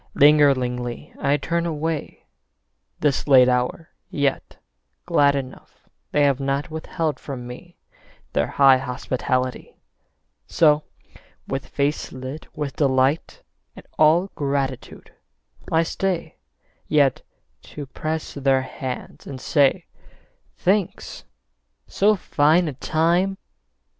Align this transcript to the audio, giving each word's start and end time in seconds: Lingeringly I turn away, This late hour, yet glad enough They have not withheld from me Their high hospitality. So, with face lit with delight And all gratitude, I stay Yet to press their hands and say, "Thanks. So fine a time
Lingeringly 0.15 1.13
I 1.19 1.37
turn 1.37 1.67
away, 1.67 2.25
This 3.01 3.27
late 3.27 3.47
hour, 3.47 3.91
yet 4.09 4.57
glad 5.05 5.35
enough 5.35 5.87
They 6.11 6.23
have 6.23 6.39
not 6.39 6.71
withheld 6.71 7.19
from 7.19 7.45
me 7.45 7.77
Their 8.33 8.47
high 8.47 8.77
hospitality. 8.79 9.77
So, 10.47 10.81
with 11.47 11.67
face 11.67 12.11
lit 12.11 12.47
with 12.57 12.77
delight 12.77 13.43
And 13.75 13.85
all 13.99 14.31
gratitude, 14.33 15.13
I 15.71 15.83
stay 15.83 16.37
Yet 16.87 17.21
to 17.65 17.85
press 17.85 18.33
their 18.33 18.63
hands 18.63 19.27
and 19.27 19.39
say, 19.39 19.85
"Thanks. 20.57 21.25
So 21.87 22.15
fine 22.15 22.67
a 22.67 22.73
time 22.73 23.37